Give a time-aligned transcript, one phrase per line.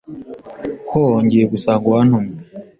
[0.89, 2.33] ho ngiye gusanga uwantumye